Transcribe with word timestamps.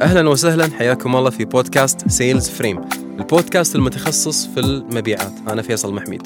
أهلا 0.00 0.28
وسهلا 0.28 0.70
حياكم 0.70 1.16
الله 1.16 1.30
في 1.30 1.44
بودكاست 1.44 2.08
سيلز 2.08 2.48
فريم 2.48 2.80
البودكاست 3.18 3.74
المتخصص 3.74 4.46
في 4.46 4.60
المبيعات. 4.60 5.32
أنا 5.48 5.62
فيصل 5.62 5.94
محميد. 5.94 6.22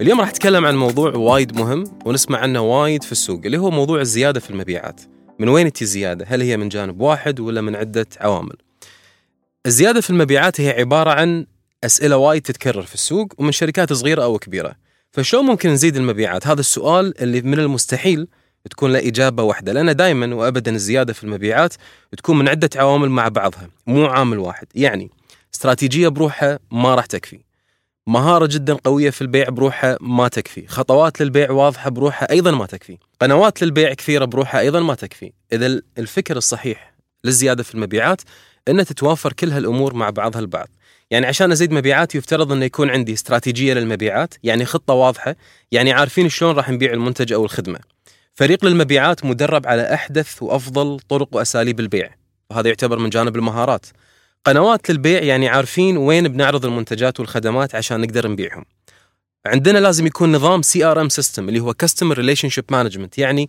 اليوم 0.00 0.20
راح 0.20 0.28
أتكلم 0.28 0.66
عن 0.66 0.76
موضوع 0.76 1.14
وايد 1.14 1.56
مهم 1.56 1.84
ونسمع 2.04 2.38
عنه 2.38 2.60
وايد 2.60 3.02
في 3.02 3.12
السوق 3.12 3.40
اللي 3.44 3.58
هو 3.58 3.70
موضوع 3.70 4.00
الزيادة 4.00 4.40
في 4.40 4.50
المبيعات. 4.50 5.00
من 5.38 5.48
وين 5.48 5.72
تجي 5.72 5.84
الزيادة؟ 5.84 6.24
هل 6.28 6.42
هي 6.42 6.56
من 6.56 6.68
جانب 6.68 7.00
واحد 7.00 7.40
ولا 7.40 7.60
من 7.60 7.76
عدة 7.76 8.06
عوامل؟ 8.20 8.56
الزيادة 9.66 10.00
في 10.00 10.10
المبيعات 10.10 10.60
هي 10.60 10.70
عبارة 10.70 11.10
عن 11.10 11.46
أسئلة 11.84 12.16
وايد 12.16 12.42
تتكرر 12.42 12.82
في 12.82 12.94
السوق 12.94 13.32
ومن 13.38 13.52
شركات 13.52 13.92
صغيرة 13.92 14.22
أو 14.22 14.38
كبيرة. 14.38 14.74
فشلون 15.12 15.44
ممكن 15.44 15.70
نزيد 15.70 15.96
المبيعات؟ 15.96 16.46
هذا 16.46 16.60
السؤال 16.60 17.22
اللي 17.22 17.40
من 17.40 17.58
المستحيل 17.58 18.28
تكون 18.70 18.92
له 18.92 18.98
إجابة 18.98 19.42
واحدة 19.42 19.72
لأن 19.72 19.96
دائما 19.96 20.34
وابدا 20.34 20.70
الزيادة 20.74 21.12
في 21.12 21.24
المبيعات 21.24 21.74
تكون 22.16 22.38
من 22.38 22.48
عدة 22.48 22.70
عوامل 22.76 23.10
مع 23.10 23.28
بعضها 23.28 23.68
مو 23.86 24.06
عامل 24.06 24.38
واحد. 24.38 24.66
يعني 24.74 25.10
استراتيجية 25.54 26.08
بروحها 26.08 26.58
ما 26.70 26.94
راح 26.94 27.06
تكفي. 27.06 27.40
مهارة 28.06 28.46
جدا 28.46 28.74
قوية 28.74 29.10
في 29.10 29.22
البيع 29.22 29.48
بروحها 29.48 29.98
ما 30.00 30.28
تكفي. 30.28 30.66
خطوات 30.66 31.22
للبيع 31.22 31.50
واضحة 31.50 31.90
بروحها 31.90 32.30
أيضا 32.30 32.50
ما 32.50 32.66
تكفي. 32.66 32.98
قنوات 33.20 33.62
للبيع 33.62 33.94
كثيرة 33.94 34.24
بروحها 34.24 34.60
أيضا 34.60 34.80
ما 34.80 34.94
تكفي. 34.94 35.32
إذا 35.52 35.80
الفكر 35.98 36.36
الصحيح 36.36 36.94
للزيادة 37.24 37.62
في 37.62 37.74
المبيعات 37.74 38.20
أن 38.68 38.84
تتوافر 38.84 39.32
كل 39.32 39.50
هالأمور 39.50 39.94
مع 39.94 40.10
بعضها 40.10 40.40
البعض. 40.40 40.68
يعني 41.10 41.26
عشان 41.26 41.52
أزيد 41.52 41.72
مبيعاتي 41.72 42.18
يفترض 42.18 42.52
إنه 42.52 42.64
يكون 42.64 42.90
عندي 42.90 43.12
استراتيجية 43.12 43.74
للمبيعات، 43.74 44.34
يعني 44.42 44.64
خطة 44.64 44.94
واضحة، 44.94 45.36
يعني 45.72 45.92
عارفين 45.92 46.28
شلون 46.28 46.56
راح 46.56 46.70
نبيع 46.70 46.92
المنتج 46.92 47.32
أو 47.32 47.44
الخدمة. 47.44 47.78
فريق 48.38 48.64
للمبيعات 48.64 49.24
مدرب 49.24 49.66
على 49.66 49.94
أحدث 49.94 50.42
وأفضل 50.42 51.00
طرق 51.08 51.28
وأساليب 51.32 51.80
البيع، 51.80 52.10
وهذا 52.50 52.68
يعتبر 52.68 52.98
من 52.98 53.10
جانب 53.10 53.36
المهارات. 53.36 53.86
قنوات 54.44 54.90
للبيع 54.90 55.22
يعني 55.22 55.48
عارفين 55.48 55.96
وين 55.96 56.28
بنعرض 56.28 56.64
المنتجات 56.64 57.20
والخدمات 57.20 57.74
عشان 57.74 58.00
نقدر 58.00 58.28
نبيعهم. 58.28 58.64
عندنا 59.46 59.78
لازم 59.78 60.06
يكون 60.06 60.32
نظام 60.32 60.62
CRM 60.62 61.08
system 61.08 61.48
اللي 61.48 61.60
هو 61.60 61.74
customer 61.74 62.16
relationship 62.16 62.64
management 62.70 63.18
يعني 63.18 63.48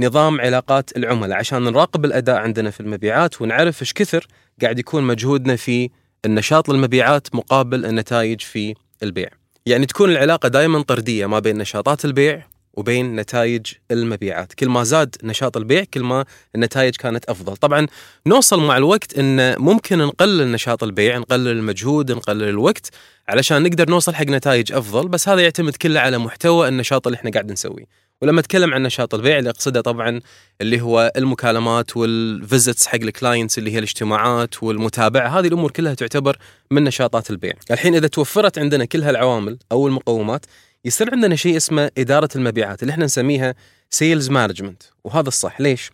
نظام 0.00 0.40
علاقات 0.40 0.96
العملاء 0.96 1.38
عشان 1.38 1.62
نراقب 1.62 2.04
الأداء 2.04 2.36
عندنا 2.36 2.70
في 2.70 2.80
المبيعات 2.80 3.42
ونعرف 3.42 3.82
إيش 3.82 3.92
كثر 3.92 4.26
قاعد 4.62 4.78
يكون 4.78 5.02
مجهودنا 5.02 5.56
في 5.56 5.90
النشاط 6.24 6.68
للمبيعات 6.68 7.34
مقابل 7.34 7.86
النتائج 7.86 8.40
في 8.40 8.74
البيع. 9.02 9.28
يعني 9.66 9.86
تكون 9.86 10.10
العلاقة 10.10 10.48
دائما 10.48 10.82
طردية 10.82 11.26
ما 11.26 11.38
بين 11.38 11.58
نشاطات 11.58 12.04
البيع 12.04 12.55
وبين 12.76 13.16
نتائج 13.16 13.66
المبيعات. 13.90 14.54
كل 14.54 14.68
ما 14.68 14.84
زاد 14.84 15.16
نشاط 15.22 15.56
البيع 15.56 15.84
كل 15.94 16.02
ما 16.02 16.24
النتائج 16.54 16.96
كانت 16.96 17.24
أفضل. 17.24 17.56
طبعا 17.56 17.86
نوصل 18.26 18.60
مع 18.60 18.76
الوقت 18.76 19.18
أن 19.18 19.58
ممكن 19.58 19.98
نقلل 19.98 20.52
نشاط 20.52 20.82
البيع 20.82 21.18
نقلل 21.18 21.48
المجهود 21.48 22.12
نقلل 22.12 22.48
الوقت 22.48 22.90
علشان 23.28 23.62
نقدر 23.62 23.90
نوصل 23.90 24.14
حق 24.14 24.24
نتائج 24.24 24.72
أفضل 24.72 25.08
بس 25.08 25.28
هذا 25.28 25.40
يعتمد 25.40 25.76
كله 25.76 26.00
على 26.00 26.18
محتوى 26.18 26.68
النشاط 26.68 27.06
اللي 27.06 27.16
إحنا 27.16 27.30
قاعد 27.30 27.52
نسويه. 27.52 28.06
ولما 28.22 28.40
أتكلم 28.40 28.74
عن 28.74 28.82
نشاط 28.82 29.14
البيع 29.14 29.38
اللي 29.38 29.50
أقصده 29.50 29.80
طبعا 29.80 30.20
اللي 30.60 30.80
هو 30.80 31.12
المكالمات 31.16 31.96
وال 31.96 32.18
visits 32.18 32.86
حق 32.86 32.94
ال 32.94 33.02
clients 33.02 33.58
اللي 33.58 33.74
هي 33.74 33.78
الاجتماعات 33.78 34.62
والمتابعة. 34.62 35.28
هذه 35.38 35.46
الأمور 35.46 35.70
كلها 35.70 35.94
تعتبر 35.94 36.36
من 36.70 36.84
نشاطات 36.84 37.30
البيع. 37.30 37.52
الحين 37.70 37.94
إذا 37.94 38.06
توفرت 38.06 38.58
عندنا 38.58 38.84
كل 38.84 39.02
هالعوامل 39.02 39.58
أو 39.72 39.86
المقومات 39.86 40.46
يصير 40.86 41.10
عندنا 41.12 41.36
شيء 41.36 41.56
اسمه 41.56 41.90
إدارة 41.98 42.28
المبيعات 42.36 42.82
اللي 42.82 42.90
إحنا 42.90 43.04
نسميها 43.04 43.54
sales 43.90 44.30
management 44.30 44.82
وهذا 45.04 45.28
الصح 45.28 45.60
ليش؟ 45.60 45.90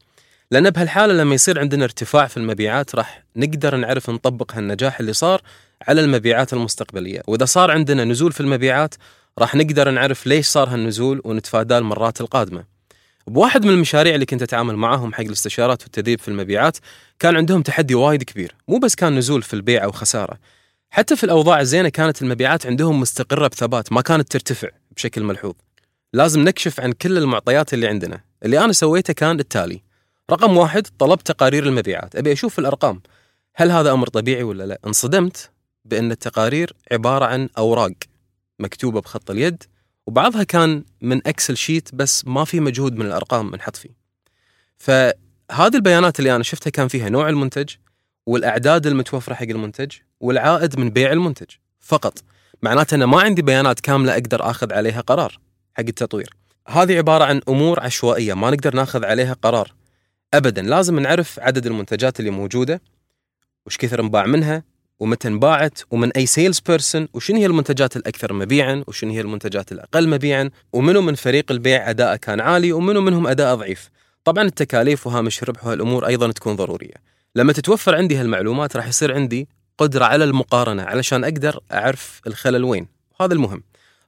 لأن 0.51 0.71
بهالحالة 0.71 1.15
لما 1.15 1.35
يصير 1.35 1.61
عندنا 1.61 1.85
ارتفاع 1.85 2.27
في 2.27 2.37
المبيعات 2.37 2.95
راح 2.95 3.25
نقدر 3.37 3.77
نعرف 3.77 4.11
نطبق 4.11 4.53
هالنجاح 4.55 5.01
اللي 5.01 5.13
صار 5.13 5.43
على 5.89 6.01
المبيعات 6.01 6.53
المستقبلية، 6.53 7.23
وإذا 7.27 7.45
صار 7.45 7.71
عندنا 7.71 8.05
نزول 8.05 8.33
في 8.33 8.41
المبيعات 8.41 8.95
راح 9.39 9.55
نقدر 9.55 9.91
نعرف 9.91 10.27
ليش 10.27 10.47
صار 10.47 10.69
هالنزول 10.69 11.21
ونتفاداه 11.25 11.79
المرات 11.79 12.21
القادمة. 12.21 12.65
بواحد 13.27 13.65
من 13.65 13.71
المشاريع 13.71 14.15
اللي 14.15 14.27
كنت 14.27 14.43
أتعامل 14.43 14.77
معاهم 14.77 15.15
حق 15.15 15.21
الاستشارات 15.25 15.83
والتدريب 15.83 16.21
في 16.21 16.29
المبيعات 16.29 16.77
كان 17.19 17.37
عندهم 17.37 17.63
تحدي 17.63 17.95
وايد 17.95 18.23
كبير، 18.23 18.55
مو 18.69 18.79
بس 18.79 18.95
كان 18.95 19.17
نزول 19.19 19.43
في 19.43 19.55
البيع 19.55 19.85
أو 19.85 19.93
خسارة، 19.93 20.39
حتى 20.91 21.17
في 21.17 21.25
الأوضاع 21.25 21.61
الزينة 21.61 21.89
كانت 21.89 22.23
المبيعات 22.23 22.67
عندهم 22.67 23.01
مستقرة 23.01 23.49
بثبات، 23.49 23.93
ما 23.93 24.01
كانت 24.01 24.33
ترتفع. 24.33 24.69
بشكل 24.97 25.23
ملحوظ. 25.23 25.55
لازم 26.13 26.41
نكشف 26.41 26.81
عن 26.81 26.93
كل 26.93 27.19
المعطيات 27.19 27.75
اللي 27.75 27.89
عندنا. 27.89 28.21
اللي 28.45 28.65
أنا 28.65 28.73
سويته 28.73 29.13
كان 29.13 29.41
التالي. 29.41 29.83
رقم 30.31 30.57
واحد 30.57 30.87
طلبت 30.99 31.27
تقارير 31.27 31.67
المبيعات. 31.67 32.17
أبي 32.17 32.33
أشوف 32.33 32.59
الأرقام. 32.59 33.01
هل 33.55 33.71
هذا 33.71 33.93
أمر 33.93 34.07
طبيعي 34.07 34.43
ولا 34.43 34.67
لا؟ 34.67 34.79
انصدمت 34.87 35.51
بأن 35.85 36.11
التقارير 36.13 36.73
عبارة 36.93 37.25
عن 37.25 37.49
أوراق 37.59 37.93
مكتوبة 38.59 39.01
بخط 39.01 39.31
اليد 39.31 39.63
وبعضها 40.07 40.43
كان 40.43 40.85
من 41.01 41.27
Excel 41.27 41.57
sheet 41.57 41.95
بس 41.95 42.27
ما 42.27 42.45
في 42.45 42.61
مجهود 42.61 42.97
من 42.97 43.07
الأرقام 43.07 43.51
منحط 43.51 43.77
فيه. 43.77 43.91
فهذه 44.79 45.75
البيانات 45.75 46.19
اللي 46.19 46.37
أنا 46.37 46.43
شفتها 46.43 46.71
كان 46.71 46.89
فيها 46.89 47.09
نوع 47.09 47.29
المنتج 47.29 47.69
والأعداد 48.27 48.87
المتوفرة 48.87 49.35
حق 49.35 49.43
المنتج 49.43 49.91
والعائد 50.21 50.79
من 50.79 50.91
بيع 50.91 51.13
المنتج. 51.13 51.47
فقط. 51.81 52.19
معناته 52.63 52.95
أنا 52.95 53.07
ما 53.07 53.21
عندي 53.21 53.43
بيانات 53.43 53.81
كاملة 53.81 54.13
أقدر 54.13 54.51
أخذ 54.51 54.73
عليها 54.73 55.01
قرار 55.01 55.39
حق 55.75 55.85
التطوير. 55.89 56.31
هذه 56.69 56.97
عبارة 56.97 57.25
عن 57.25 57.41
أمور 57.49 57.81
عشوائية 57.81 58.35
ما 58.35 58.51
نقدر 58.51 58.75
ناخذ 58.75 59.05
عليها 59.05 59.33
قرار. 59.33 59.73
أبدا 60.35 60.63
لازم 60.63 61.01
نعرف 61.01 61.41
عدد 61.41 61.67
المنتجات 61.67 62.21
اللي 62.21 62.31
موجودة 62.31 62.83
وش 63.67 63.77
كثر 63.77 64.01
انباع 64.01 64.27
منها 64.27 64.63
ومتى 65.01 65.29
انباعت 65.29 65.79
ومن 65.91 66.13
أي 66.13 66.27
sales 66.27 66.61
person 66.61 67.09
وشنو 67.15 67.37
هي 67.37 67.47
المنتجات 67.47 67.97
الأكثر 67.97 68.33
مبيعا 68.33 68.85
وشنو 68.87 69.13
هي 69.13 69.21
المنتجات 69.21 69.73
الأقل 69.73 70.09
مبيعا 70.09 70.51
ومنو 70.73 71.01
من 71.01 71.15
فريق 71.15 71.53
البيع 71.53 71.91
أداءه 71.91 72.17
كان 72.17 72.41
عالي 72.41 72.73
ومنو 72.73 73.01
منهم 73.01 73.27
اداء 73.27 73.55
ضعيف. 73.55 73.91
طبعا 74.25 74.45
التكاليف 74.45 75.07
وهامش 75.07 75.43
الربح 75.43 75.67
وهالامور 75.67 76.07
أيضا 76.07 76.33
تكون 76.33 76.57
ضرورية. 76.57 76.95
لما 77.35 77.53
تتوفر 77.53 77.95
عندي 77.95 78.17
هالمعلومات 78.17 78.77
راح 78.77 78.89
يصير 78.89 79.15
عندي 79.15 79.49
قدرة 79.79 80.05
على 80.05 80.25
المقارنة 80.25 80.83
علشان 80.83 81.25
أقدر 81.25 81.61
أعرف 81.73 82.21
الخلل 82.27 82.65
وين 82.65 82.87
وهذا 83.21 83.35
المهم. 83.35 83.63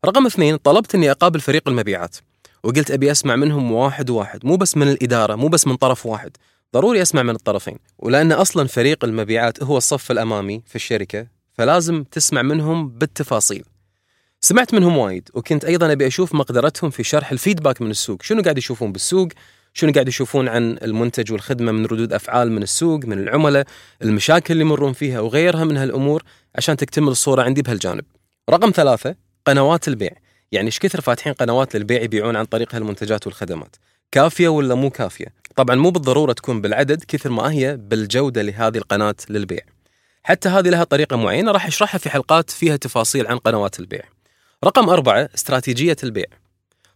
رقم 0.04 0.26
اثنين 0.26 0.56
طلبت 0.56 0.94
أني 0.94 1.10
أقابل 1.10 1.40
فريق 1.40 1.68
المبيعات 1.68 2.16
وقلت 2.62 2.90
أبي 2.90 3.10
أسمع 3.10 3.36
منهم 3.36 3.72
واحد 3.72 4.10
واحد 4.10 4.46
مو 4.46 4.56
بس 4.56 4.76
من 4.76 4.88
الإدارة 4.88 5.34
مو 5.34 5.48
بس 5.48 5.66
من 5.66 5.76
طرف 5.76 6.06
واحد. 6.06 6.36
ضروري 6.74 7.02
أسمع 7.02 7.22
من 7.22 7.34
الطرفين 7.34 7.78
ولأن 7.98 8.32
أصلا 8.32 8.66
فريق 8.66 9.04
المبيعات 9.04 9.62
هو 9.62 9.76
الصف 9.76 10.10
الأمامي 10.10 10.62
في 10.66 10.76
الشركة 10.76 11.26
فلازم 11.52 12.04
تسمع 12.04 12.42
منهم 12.42 12.88
بالتفاصيل. 12.88 13.64
سمعت 14.40 14.74
منهم 14.74 14.96
وايد 14.96 15.28
وكنت 15.34 15.64
أيضا 15.64 15.92
أبي 15.92 16.06
أشوف 16.06 16.34
مقدرتهم 16.34 16.90
في 16.90 17.02
شرح 17.02 17.32
الفيدباك 17.32 17.82
من 17.82 17.90
السوق 17.90 18.22
شنو 18.22 18.42
قاعد 18.42 18.58
يشوفون 18.58 18.92
بالسوق 18.92 19.28
شنو 19.76 19.92
قاعد 19.92 20.08
يشوفون 20.08 20.48
عن 20.48 20.78
المنتج 20.82 21.32
والخدمة 21.32 21.72
من 21.72 21.86
ردود 21.86 22.12
أفعال 22.12 22.52
من 22.52 22.62
السوق 22.62 23.04
من 23.04 23.18
العملاء 23.18 23.66
المشاكل 24.02 24.52
اللي 24.52 24.64
يمرون 24.64 24.92
فيها 24.92 25.20
وغيرها 25.20 25.64
من 25.64 25.76
هالأمور 25.76 26.22
عشان 26.54 26.76
تكتمل 26.76 27.08
الصورة 27.08 27.42
عندي 27.42 27.62
بهالجانب. 27.62 28.04
رقم 28.50 28.70
ثلاثة 28.70 29.14
قنوات 29.46 29.88
البيع. 29.88 30.10
يعني 30.52 30.66
إيش 30.66 30.78
كثر 30.78 31.00
فاتحين 31.00 31.32
قنوات 31.32 31.76
للبيع 31.76 32.02
يبيعون 32.02 32.36
عن 32.36 32.44
طريق 32.44 32.74
هالمنتجات 32.74 33.26
والخدمات؟ 33.26 33.76
كافية 34.12 34.48
ولا 34.48 34.74
مو 34.74 34.90
كافية؟ 34.90 35.26
طبعا 35.56 35.76
مو 35.76 35.90
بالضرورة 35.90 36.32
تكون 36.32 36.60
بالعدد 36.60 37.04
كثر 37.08 37.30
ما 37.30 37.52
هي 37.52 37.76
بالجودة 37.76 38.42
لهذه 38.42 38.76
القناة 38.76 39.14
للبيع. 39.30 39.60
حتى 40.22 40.48
هذه 40.48 40.68
لها 40.68 40.84
طريقة 40.84 41.16
معينة 41.16 41.52
راح 41.52 41.66
أشرحها 41.66 41.98
في 41.98 42.10
حلقات 42.10 42.50
فيها 42.50 42.76
تفاصيل 42.76 43.26
عن 43.26 43.38
قنوات 43.38 43.80
البيع. 43.80 44.02
رقم 44.64 44.88
أربعة 44.88 45.28
استراتيجية 45.34 45.96
البيع. 46.04 46.26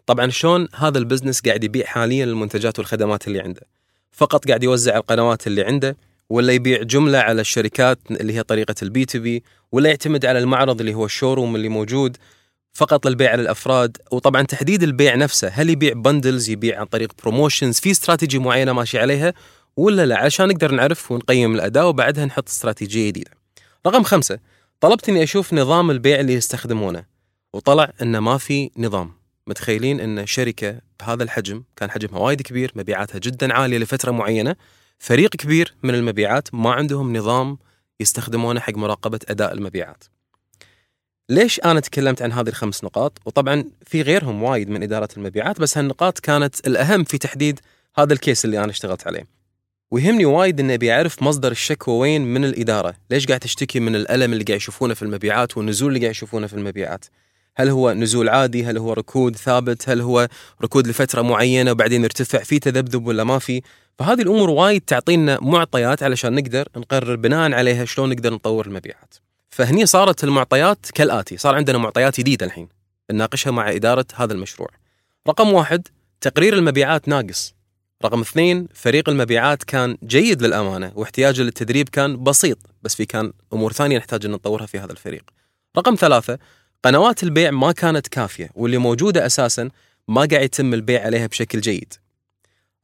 طبعا 0.09 0.31
شلون 0.31 0.69
هذا 0.75 0.99
البزنس 0.99 1.41
قاعد 1.41 1.65
يبيع 1.65 1.87
حاليا 1.87 2.25
المنتجات 2.25 2.79
والخدمات 2.79 3.29
اللي 3.29 3.41
عنده؟ 3.41 3.61
فقط 4.13 4.49
قاعد 4.49 4.63
يوزع 4.63 4.97
القنوات 4.97 5.47
اللي 5.47 5.65
عنده 5.65 5.97
ولا 6.31 6.53
يبيع 6.53 6.83
جملة 6.83 7.19
على 7.19 7.41
الشركات 7.41 7.99
اللي 8.11 8.33
هي 8.33 8.43
طريقة 8.43 8.75
ال 8.83 9.05
B2B 9.05 9.43
ولا 9.73 9.89
يعتمد 9.89 10.27
على 10.27 10.39
المعرض 10.39 10.81
اللي 10.81 10.95
هو 10.95 11.05
ال 11.05 11.11
showroom 11.11 11.57
اللي 11.57 11.69
موجود 11.69 12.17
فقط 12.73 13.07
للبيع 13.07 13.33
على 13.33 13.43
الأفراد. 13.43 13.97
وطبعا 14.13 14.43
تحديد 14.43 14.83
البيع 14.83 15.15
نفسه 15.15 15.49
هل 15.49 15.71
يبيع 15.71 15.93
bundles 15.93 16.51
يبيع 16.51 16.81
عن 16.81 16.87
طريق 16.87 17.13
promotions 17.23 17.81
في 17.81 17.91
استراتيجي 17.91 18.39
معينة 18.39 18.73
ماشي 18.73 18.99
عليها 18.99 19.35
ولا 19.77 20.07
لا؟ 20.07 20.19
عشان 20.19 20.49
نقدر 20.49 20.73
نعرف 20.73 21.13
ونقيم 21.13 21.55
الاداء 21.55 21.89
وبعدها 21.89 22.25
نحط 22.25 22.49
استراتيجيه 22.49 23.09
جديدة. 23.09 23.31
رقم 23.87 24.03
خمسة 24.03 24.39
طلبت 24.81 25.09
إني 25.09 25.23
أشوف 25.23 25.55
نظام 25.55 25.91
البيع 25.91 26.21
اللي 26.21 26.35
يستخدمونه 26.35 27.05
وطلع 27.55 27.93
إنه 28.03 28.21
ما 28.21 28.39
في 28.39 28.71
نظام. 28.77 29.18
متخيلين 29.49 30.01
إن 30.01 30.27
شركة 30.27 30.81
بهذا 31.01 31.23
الحجم 31.23 31.63
كان 31.77 31.91
حجمها 31.91 32.21
وايد 32.21 32.43
كبير 32.43 32.73
مبيعاتها 32.75 33.19
جدا 33.19 33.55
عالية 33.55 33.79
لفترة 33.79 34.11
معينة 34.11 34.57
فريق 34.99 35.31
كبير 35.31 35.75
من 35.83 35.95
المبيعات 35.95 36.55
ما 36.55 36.73
عندهم 36.73 37.17
نظام 37.17 37.59
يستخدمونه 38.01 38.61
حق 38.61 38.75
مراقبة 38.75 39.21
أداء 39.29 39.53
المبيعات. 39.53 40.05
ليش 41.29 41.61
أنا 41.65 41.81
تكلمت 41.81 42.23
عن 42.23 42.33
هذه 42.33 42.49
الخمس 42.49 42.85
نقاط؟ 42.85 43.19
وطبعا 43.27 43.65
في 43.87 44.03
غيرهم 44.03 44.43
وايد 44.43 44.71
من 44.71 44.83
إدارة 44.83 45.09
المبيعات 45.17 45.61
بس 45.61 45.79
هالنقاط 45.79 46.19
كانت 46.19 46.67
الأهم 46.67 47.05
في 47.05 47.19
تحديد 47.19 47.61
هذا 47.97 48.13
الكيس 48.13 48.45
اللي 48.45 48.59
أنا 48.59 48.71
اشتغلت 48.71 49.07
عليه. 49.07 49.25
ويهمني 49.91 50.25
وايد 50.25 50.61
إني 50.61 50.75
أبي 50.75 50.93
أعرف 50.93 51.23
مصدر 51.23 51.51
الشكوى 51.51 51.95
وين 51.95 52.35
من 52.35 52.45
الإدارة، 52.45 52.95
ليش 53.11 53.27
قاعد 53.27 53.41
تشتكي 53.41 53.81
من 53.81 53.97
الألم 53.97 54.33
اللي 54.33 54.45
قاعد 54.45 54.57
يشوفونه 54.57 54.95
في 54.95 55.03
المبيعات 55.03 55.57
والنزول 55.57 55.89
اللي 55.89 56.01
قاعد 56.01 56.11
يشوفونه 56.11 56.47
في 56.47 56.55
المبيعات؟ 56.55 57.05
هل 57.61 57.69
هو 57.69 57.93
نزول 57.93 58.29
عادي؟ 58.29 58.65
هل 58.65 58.79
هو 58.79 58.93
ركود 58.93 59.37
ثابت؟ 59.37 59.89
هل 59.89 60.01
هو 60.01 60.29
ركود 60.63 60.87
لفترة 60.87 61.23
معينة 61.23 61.71
وبعدين 61.71 62.05
يرتفع 62.05 62.39
في 62.39 62.59
تذبذب 62.59 63.07
ولا 63.07 63.25
ما 63.25 63.39
في؟ 63.39 63.63
فهذه 63.99 64.23
الأمور 64.23 64.51
وايد 64.51 64.81
تعطينا 64.81 65.39
معطيات 65.43 66.03
علشان 66.03 66.35
نقدر 66.35 66.69
نقرر 66.77 67.17
بناء 67.17 67.53
عليها 67.53 67.85
شلون 67.85 68.11
نقدر 68.11 68.35
نطور 68.35 68.67
المبيعات. 68.67 69.15
فهني 69.51 69.87
صارت 69.87 70.25
المعطيات 70.25 70.87
كالآتي، 70.95 71.37
صار 71.37 71.55
عندنا 71.55 71.79
معطيات 71.79 72.21
جديدة 72.21 72.47
الحين 72.47 72.69
نناقشها 73.11 73.51
مع 73.51 73.71
إدارة 73.71 74.07
هذا 74.15 74.33
المشروع. 74.33 74.69
رقم 75.29 75.53
واحد 75.53 75.89
تقرير 76.21 76.55
المبيعات 76.55 77.09
ناقص. 77.09 77.55
رقم 78.05 78.21
اثنين 78.21 78.69
فريق 78.75 79.09
المبيعات 79.09 79.65
كان 79.65 79.97
جيد 80.05 80.43
للأمانة 80.43 80.93
واحتياجه 80.95 81.43
للتدريب 81.43 81.89
كان 81.89 82.25
بسيط 82.25 82.59
بس 82.83 82.95
في 82.95 83.07
كان 83.07 83.33
أمور 83.53 83.73
ثانية 83.73 83.99
نحتاج 83.99 84.27
إن 84.27 84.31
نطورها 84.31 84.67
في 84.67 84.79
هذا 84.79 84.93
الفريق. 84.93 85.23
رقم 85.79 85.95
ثلاثة 85.95 86.39
قنوات 86.85 87.23
البيع 87.23 87.51
ما 87.51 87.73
كانت 87.73 88.09
كافية 88.09 88.51
واللي 88.55 88.79
موجودة 88.79 89.27
أساسا 89.27 89.71
ما 90.09 90.21
قاعد 90.31 90.45
يتم 90.45 90.75
البيع 90.75 91.05
عليها 91.05 91.27
بشكل 91.27 91.61
جيد. 91.61 91.95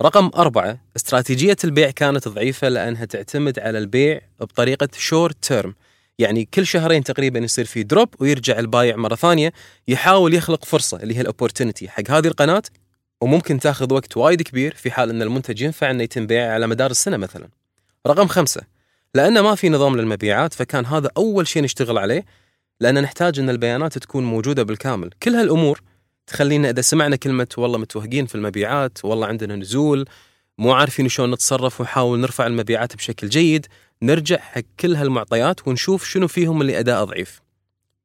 رقم 0.02 0.30
أربعة 0.36 0.78
استراتيجية 0.96 1.56
البيع 1.64 1.90
كانت 1.90 2.28
ضعيفة 2.28 2.68
لأنها 2.68 3.04
تعتمد 3.04 3.58
على 3.58 3.78
البيع 3.78 4.20
بطريقة 4.40 4.88
short 4.98 5.36
term 5.42 5.74
يعني 6.18 6.44
كل 6.44 6.66
شهرين 6.66 7.04
تقريبا 7.04 7.38
يصير 7.38 7.64
في 7.64 7.82
drop 7.82 8.08
ويرجع 8.18 8.58
البايع 8.58 8.96
مرة 8.96 9.14
ثانية 9.14 9.52
يحاول 9.88 10.34
يخلق 10.34 10.64
فرصة 10.64 10.96
اللي 11.02 11.16
هي 11.16 11.20
ال 11.20 11.26
opportunity 11.26 11.88
حق 11.88 12.10
هذه 12.10 12.26
القناة 12.26 12.62
وممكن 13.20 13.58
تاخذ 13.58 13.94
وقت 13.94 14.16
وايد 14.16 14.42
كبير 14.42 14.74
في 14.74 14.90
حال 14.90 15.10
أن 15.10 15.22
المنتج 15.22 15.62
ينفع 15.62 15.90
أنه 15.90 16.02
يتم 16.02 16.26
بيعه 16.26 16.52
على 16.52 16.66
مدار 16.66 16.90
السنة 16.90 17.16
مثلا 17.16 17.48
رقم 18.06 18.26
خمسة 18.26 18.62
لأن 19.14 19.40
ما 19.40 19.54
في 19.54 19.68
نظام 19.68 19.96
للمبيعات 19.96 20.54
فكان 20.54 20.86
هذا 20.86 21.10
أول 21.16 21.48
شيء 21.48 21.62
نشتغل 21.62 21.98
عليه 21.98 22.24
لأن 22.80 23.02
نحتاج 23.02 23.38
أن 23.38 23.50
البيانات 23.50 23.98
تكون 23.98 24.24
موجودة 24.24 24.62
بالكامل. 24.62 25.10
كل 25.22 25.34
هالأمور 25.34 25.80
تخلينا 26.26 26.70
إذا 26.70 26.80
سمعنا 26.80 27.16
كلمة 27.16 27.48
والله 27.56 27.78
متوهقين 27.78 28.26
في 28.26 28.34
المبيعات 28.34 29.04
والله 29.04 29.26
عندنا 29.26 29.56
نزول 29.56 30.04
مو 30.58 30.72
عارفين 30.72 31.08
شلون 31.08 31.30
نتصرف 31.30 31.80
ونحاول 31.80 32.20
نرفع 32.20 32.46
المبيعات 32.46 32.96
بشكل 32.96 33.28
جيد 33.28 33.66
نرجع 34.02 34.38
حق 34.38 34.60
كل 34.80 34.94
هالمعطيات 34.96 35.68
ونشوف 35.68 36.04
شنو 36.04 36.28
فيهم 36.28 36.60
اللي 36.60 36.78
أداء 36.78 37.04
ضعيف. 37.04 37.40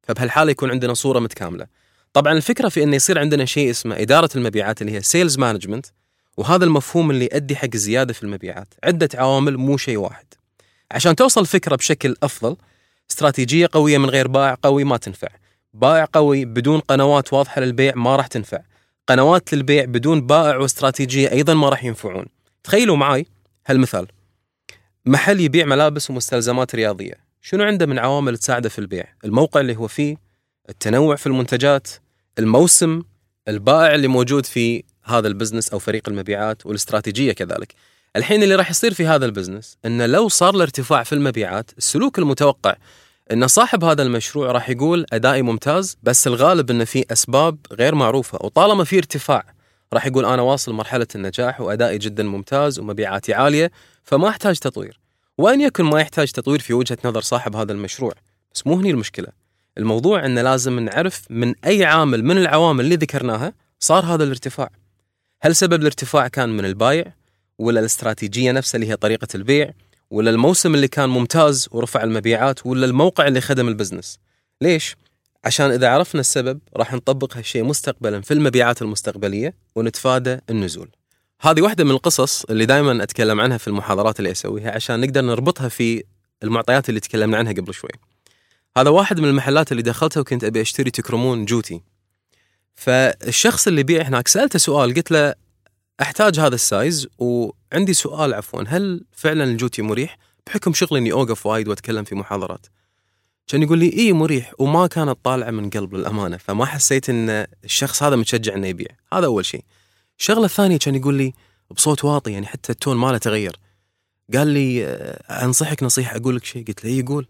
فبهالحالة 0.04 0.52
يكون 0.52 0.72
عندنا 0.72 0.94
صورة 0.94 1.20
متكاملة. 1.20 1.68
طبعا 2.14 2.34
الفكرة 2.34 2.70
في 2.70 2.84
أنه 2.84 2.96
يصير 2.96 3.20
عندنا 3.20 3.46
شيء 3.46 3.70
اسمه 3.70 4.02
إدارة 4.02 4.30
المبيعات 4.36 4.82
اللي 4.82 4.94
هي 4.94 5.02
sales 5.02 5.38
management 5.38 5.86
وهذا 6.38 6.66
المفهوم 6.66 7.12
اللي 7.12 7.26
يؤدي 7.26 7.56
حق 7.56 7.70
الزيادة 7.74 8.14
في 8.14 8.24
المبيعات. 8.24 8.74
عدة 8.84 9.10
عوامل 9.14 9.58
مو 9.58 9.78
شيء 9.78 9.98
واحد. 9.98 10.26
عشان 10.92 11.16
توصل 11.16 11.46
فكرة 11.46 11.76
بشكل 11.76 12.16
أفضل 12.24 12.56
استراتيجية 13.12 13.70
قوية 13.72 13.98
من 13.98 14.10
غير 14.10 14.28
بائع 14.28 14.58
قوي 14.64 14.84
ما 14.84 14.98
تنفع. 14.98 15.28
بائع 15.74 16.08
قوي 16.14 16.46
بدون 16.46 16.80
قنوات 16.80 17.34
واضحة 17.34 17.62
للبيع 17.62 17.96
ما 17.96 18.16
راح 18.16 18.28
تنفع. 18.28 18.60
قنوات 19.08 19.54
للبيع 19.54 19.86
بدون 19.86 20.28
بائع 20.28 20.58
واستراتيجية 20.58 21.32
أيضا 21.32 21.54
ما 21.54 21.70
راح 21.70 21.84
ينفعون. 21.84 22.26
تخيلوا 22.64 22.98
معاي 22.98 23.26
هالمثال. 23.68 24.08
محل 25.06 25.40
يبيع 25.40 25.66
ملابس 25.66 26.10
ومستلزمات 26.10 26.76
رياضية. 26.76 27.14
شنو 27.42 27.64
عنده 27.64 27.86
من 27.86 28.00
عوامل 28.00 28.38
تساعده 28.38 28.70
في 28.70 28.80
البيع؟ 28.80 29.06
الموقع 29.26 29.60
اللي 29.60 29.76
هو 29.76 29.88
فيه 29.88 30.18
التنوع 30.70 31.16
في 31.16 31.28
المنتجات 31.28 31.88
الموسم 32.40 33.04
البائع 33.48 33.96
اللي 33.96 34.08
موجود 34.08 34.46
في 34.46 34.84
هذا 35.04 35.28
البزنس 35.28 35.70
أو 35.70 35.80
فريق 35.80 36.10
المبيعات 36.10 36.66
والاستراتيجية 36.66 37.32
كذلك. 37.32 37.74
الحين 38.16 38.44
اللي 38.44 38.56
راح 38.56 38.70
يصير 38.70 38.94
في 38.94 39.08
هذا 39.08 39.26
البزنس 39.26 39.78
إنه 39.86 40.06
لو 40.06 40.30
صار 40.30 40.56
الارتفاع 40.56 41.04
في 41.04 41.14
المبيعات 41.14 41.72
السلوك 41.78 42.20
المتوقع 42.20 42.76
إن 43.34 43.48
صاحب 43.48 43.84
هذا 43.84 44.04
المشروع 44.04 44.52
راح 44.52 44.70
يقول 44.70 45.06
أدائي 45.14 45.42
ممتاز 45.42 45.98
بس 46.04 46.28
الغالب 46.28 46.72
إنه 46.72 46.84
في 46.84 47.06
أسباب 47.12 47.58
غير 47.74 47.96
معروفة 47.96 48.40
وطالما 48.42 48.84
في 48.84 48.98
ارتفاع 48.98 49.44
راح 49.94 50.06
يقول 50.06 50.26
أنا 50.26 50.42
واصل 50.42 50.74
مرحلة 50.74 51.08
النجاح 51.16 51.62
وأدائي 51.62 51.98
جدا 51.98 52.24
ممتاز 52.24 52.80
ومبيعاتي 52.80 53.34
عالية 53.34 53.72
فما 54.04 54.30
أحتاج 54.30 54.60
تطوير. 54.60 55.00
وإن 55.38 55.62
يكن 55.62 55.84
ما 55.84 56.02
يحتاج 56.02 56.32
تطوير 56.32 56.60
في 56.60 56.74
وجهة 56.74 56.98
نظر 57.06 57.22
صاحب 57.22 57.56
هذا 57.56 57.72
المشروع 57.72 58.14
بس 58.54 58.68
مو 58.68 58.76
هني 58.76 58.92
المشكلة. 58.92 59.28
الموضوع 59.78 60.26
إنه 60.26 60.42
لازم 60.42 60.80
نعرف 60.80 61.22
من 61.30 61.56
أي 61.66 61.86
عامل 61.86 62.24
من 62.24 62.38
العوامل 62.38 62.86
اللي 62.86 62.96
ذكرناها 62.96 63.54
صار 63.80 64.06
هذا 64.06 64.24
الارتفاع. 64.24 64.70
هل 65.42 65.56
سبب 65.56 65.82
الارتفاع 65.82 66.28
كان 66.28 66.50
من 66.50 66.66
البايع؟ 66.66 67.14
ولا 67.60 67.80
الاستراتيجية 67.80 68.52
نفسها 68.52 68.80
اللي 68.80 68.92
هي 68.92 68.96
طريقة 68.96 69.28
البيع 69.36 69.72
ولا 70.12 70.30
الموسم 70.30 70.76
اللي 70.76 70.88
كان 70.88 71.10
ممتاز 71.10 71.68
ورفع 71.72 72.04
المبيعات 72.04 72.66
ولا 72.66 72.86
الموقع 72.86 73.28
اللي 73.28 73.42
خدم 73.42 73.68
البزنس. 73.68 74.20
ليش؟ 74.62 74.96
عشان 75.46 75.72
إذا 75.72 75.90
عرفنا 75.90 76.22
السبب 76.22 76.60
راح 76.78 76.94
نطبق 76.94 77.38
هالشيء 77.38 77.64
مستقبلا 77.64 78.22
في 78.22 78.34
المبيعات 78.34 78.82
المستقبلية 78.82 79.54
ونتفادى 79.76 80.40
النزول. 80.50 80.90
هذه 81.42 81.62
واحدة 81.62 81.84
من 81.84 81.92
القصص 81.92 82.44
اللي 82.44 82.66
دائما 82.66 83.04
أتكلم 83.04 83.42
عنها 83.42 83.58
في 83.58 83.68
المحاضرات 83.68 84.20
اللي 84.20 84.32
أسويها 84.32 84.72
عشان 84.72 85.00
نقدر 85.00 85.22
نربطها 85.22 85.70
في 85.70 86.04
المعطيات 86.44 86.90
اللي 86.90 87.00
تكلمنا 87.00 87.38
عنها 87.38 87.54
قبل 87.54 87.74
شوي. 87.74 87.92
هذا 88.78 88.90
واحد 88.90 89.20
من 89.20 89.30
المحلات 89.30 89.72
اللي 89.72 89.84
دخلتها 89.84 90.22
وكنت 90.22 90.44
أبي 90.44 90.62
أشتري 90.62 90.92
تكرمون 90.92 91.46
جوتي. 91.46 91.82
فالشخص 92.76 93.68
اللي 93.68 93.82
يبيع 93.82 94.02
هناك 94.02 94.28
سألته 94.28 94.60
سؤال 94.60 94.94
قلت 94.94 95.12
له 95.12 95.36
أحتاج 96.02 96.40
هذا 96.40 96.56
ال 96.56 96.66
size 96.66 97.08
وعندي 97.18 97.94
سؤال 97.94 98.34
عفوا 98.34 98.64
هل 98.68 99.06
فعلا 99.12 99.44
الجوتي 99.44 99.82
مريح؟ 99.82 100.18
بحكم 100.48 100.74
شغلي 100.74 101.00
إني 101.00 101.12
أوقف 101.12 101.46
وايد 101.46 101.68
وأتكلم 101.68 102.04
في 102.04 102.16
محاضرات. 102.16 102.68
كان 103.48 103.64
يقول 103.64 103.80
لي 103.80 103.94
إي 103.94 104.14
مريح 104.14 104.54
وما 104.60 104.88
كانت 104.88 105.18
طالعة 105.24 105.52
من 105.52 105.70
قلب 105.70 105.96
للأمانة 105.96 106.38
فما 106.38 106.66
حسيت 106.66 107.10
إن 107.10 107.46
الشخص 107.64 108.04
هذا 108.04 108.16
متشجع 108.16 108.56
إنه 108.56 108.68
يبيع. 108.68 108.88
هذا 109.14 109.26
أول 109.26 109.46
شيء. 109.46 109.64
الشغلة 110.20 110.46
الثانية 110.46 110.78
كان 110.78 110.96
يقول 110.96 111.16
لي 111.16 111.34
بصوت 111.72 112.06
واطي 112.06 112.32
يعني 112.32 112.46
حتى 112.46 112.72
التون 112.72 112.98
ماله 112.98 113.18
تغير. 113.18 113.60
قال 114.34 114.48
لي 114.48 114.86
آه، 114.86 115.46
أنصحك 115.46 115.84
نصيحة 115.84 116.18
أقول 116.18 116.36
لك 116.36 116.46
شيء. 116.46 116.66
قلت 116.66 116.86
له 116.86 116.92
إي 116.92 117.00
يقول 117.00 117.28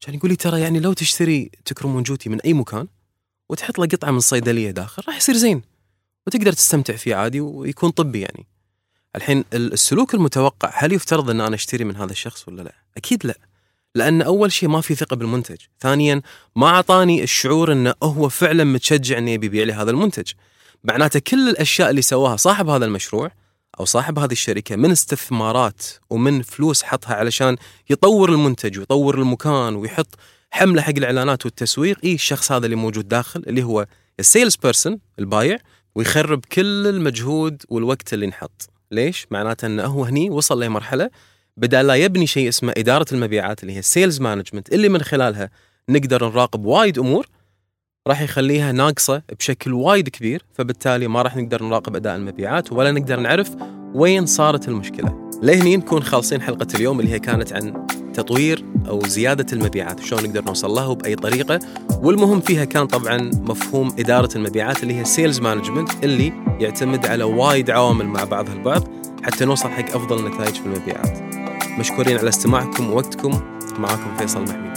كان 0.00 0.14
يقول 0.14 0.30
لي 0.30 0.36
ترى 0.36 0.60
يعني 0.60 0.80
لو 0.80 0.92
تشتري 0.92 1.50
تكرمون 1.64 2.02
جوتي 2.02 2.28
من 2.28 2.40
أي 2.40 2.52
مكان 2.52 2.86
وتحط 3.48 3.78
له 3.78 3.86
قطعة 3.86 4.10
من 4.10 4.16
الصيدلية 4.16 4.70
داخل 4.70 5.02
راح 5.08 5.16
يصير 5.16 5.36
زين. 5.36 5.71
وتقدر 6.26 6.52
تستمتع 6.52 6.96
فيه 6.96 7.14
عادي 7.14 7.40
ويكون 7.40 7.90
طبي 7.90 8.20
يعني. 8.20 8.46
الحين 9.16 9.44
السلوك 9.54 10.14
المتوقع 10.14 10.70
هل 10.74 10.92
يفترض 10.92 11.30
أن 11.30 11.40
أنا 11.40 11.54
أشتري 11.54 11.84
من 11.84 11.96
هذا 11.96 12.12
الشخص 12.12 12.48
ولا 12.48 12.62
لا؟ 12.62 12.74
أكيد 12.96 13.26
لا. 13.26 13.38
لأن 13.94 14.22
أول 14.22 14.52
شيء 14.52 14.68
ما 14.68 14.80
في 14.80 14.94
ثقة 14.94 15.16
بالمنتج. 15.16 15.56
ثانيا 15.80 16.22
ما 16.56 16.66
أعطاني 16.66 17.22
الشعور 17.22 17.72
انه 17.72 17.94
هو 18.02 18.28
فعلا 18.28 18.64
متشجع 18.64 19.18
انه 19.18 19.30
يبي 19.30 19.46
يبيع 19.46 19.64
لي 19.64 19.72
هذا 19.72 19.90
المنتج. 19.90 20.32
معناته 20.84 21.18
كل 21.18 21.48
الأشياء 21.48 21.90
اللي 21.90 22.02
سواها 22.02 22.36
صاحب 22.36 22.68
هذا 22.68 22.84
المشروع 22.84 23.30
أو 23.80 23.84
صاحب 23.84 24.18
هذه 24.18 24.32
الشركة 24.32 24.76
من 24.76 24.90
استثمارات 24.90 25.82
ومن 26.10 26.42
فلوس 26.42 26.82
حطها 26.82 27.14
علشان 27.14 27.56
يطور 27.90 28.32
المنتج 28.32 28.78
ويطور 28.78 29.18
المكان 29.18 29.74
ويحط 29.74 30.08
حملة 30.50 30.82
حق 30.82 30.94
الإعلانات 30.96 31.46
والتسويق 31.46 31.98
اي 32.04 32.14
الشخص 32.14 32.52
هذا 32.52 32.64
اللي 32.64 32.76
موجود 32.76 33.08
داخل 33.08 33.42
اللي 33.46 33.62
هو 33.62 33.86
ال 34.20 34.26
sales 34.26 34.56
person 34.56 34.98
البايع. 35.18 35.58
ويخرب 35.94 36.44
كل 36.44 36.86
المجهود 36.86 37.62
والوقت 37.68 38.14
اللي 38.14 38.26
انحط 38.26 38.70
ليش؟ 38.90 39.26
معناته 39.30 39.66
إنه 39.66 39.84
هو 39.84 40.04
هني 40.04 40.30
وصل 40.30 40.62
لمرحله 40.62 41.10
بدا 41.56 41.82
لا 41.82 41.94
يبني 41.94 42.26
شيء 42.26 42.48
اسمه 42.48 42.72
إدارة 42.76 43.06
المبيعات 43.12 43.62
اللي 43.62 43.72
هي 43.72 43.78
ال 43.78 43.85
sales 43.85 44.20
management 44.20 44.72
اللي 44.72 44.88
من 44.88 45.02
خلالها 45.02 45.50
نقدر 45.88 46.28
نراقب 46.28 46.64
وايد 46.64 46.98
أمور 46.98 47.26
راح 48.08 48.20
يخليها 48.20 48.72
ناقصة 48.72 49.22
بشكل 49.38 49.72
وايد 49.72 50.08
كبير 50.08 50.44
فبالتالي 50.54 51.08
ما 51.08 51.22
راح 51.22 51.36
نقدر 51.36 51.62
نراقب 51.62 51.96
أداء 51.96 52.16
المبيعات 52.16 52.72
ولا 52.72 52.92
نقدر 52.92 53.20
نعرف 53.20 53.56
وين 53.94 54.26
صارت 54.26 54.68
المشكلة. 54.68 55.30
لهني 55.42 55.76
نكون 55.76 56.02
خالصين 56.02 56.42
حلقة 56.42 56.66
اليوم 56.74 57.00
اللي 57.00 57.12
هي 57.12 57.18
كانت 57.18 57.52
عن 57.52 57.86
تطوير 58.14 58.64
أو 58.88 59.06
زيادة 59.06 59.46
المبيعات 59.52 60.00
شلون 60.00 60.22
نقدر 60.22 60.44
نوصل 60.44 60.70
لها 60.70 60.86
وباي 60.86 61.14
طريقة. 61.14 61.60
والمهم 62.02 62.40
فيها 62.40 62.64
كان 62.64 62.86
طبعا 62.86 63.30
مفهوم 63.34 63.92
إدارة 63.98 64.28
المبيعات 64.36 64.82
اللي 64.82 64.94
هي 64.94 65.04
sales 65.04 65.40
management 65.40 66.04
اللي 66.04 66.32
يعتمد 66.60 67.06
على 67.06 67.24
وايد 67.24 67.70
عوامل 67.70 68.06
مع 68.06 68.24
بعضها 68.24 68.54
البعض 68.54 68.82
حتى 69.22 69.44
نوصل 69.44 69.68
حق 69.68 69.94
أفضل 69.94 70.26
النتائج 70.26 70.54
في 70.54 70.66
المبيعات. 70.66 71.18
مشكورين 71.78 72.18
على 72.18 72.28
استماعكم 72.28 72.90
ووقتكم 72.90 73.40
معكم 73.78 74.16
فيصل 74.18 74.42
محمود. 74.42 74.71